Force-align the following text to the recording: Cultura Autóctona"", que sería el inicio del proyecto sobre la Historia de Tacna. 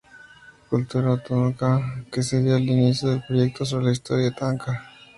Cultura 0.67 1.09
Autóctona"", 1.11 2.05
que 2.11 2.23
sería 2.23 2.57
el 2.57 2.67
inicio 2.67 3.09
del 3.09 3.21
proyecto 3.23 3.65
sobre 3.65 3.85
la 3.85 3.91
Historia 3.91 4.25
de 4.25 4.31
Tacna. 4.31 4.83